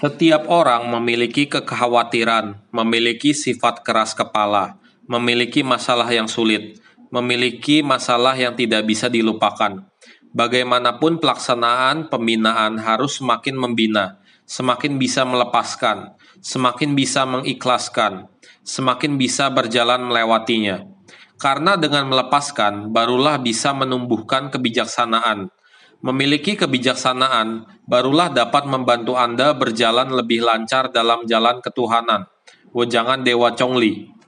[0.00, 6.80] Setiap orang memiliki kekhawatiran, memiliki sifat keras kepala, memiliki masalah yang sulit,
[7.12, 9.84] memiliki masalah yang tidak bisa dilupakan.
[10.32, 18.24] Bagaimanapun pelaksanaan pembinaan harus semakin membina, semakin bisa melepaskan, semakin bisa mengikhlaskan,
[18.64, 20.80] semakin bisa berjalan melewatinya.
[21.36, 25.52] Karena dengan melepaskan, barulah bisa menumbuhkan kebijaksanaan,
[26.00, 32.24] Memiliki kebijaksanaan barulah dapat membantu Anda berjalan lebih lancar dalam jalan ketuhanan.
[32.72, 34.19] Wejangan Dewa Chongli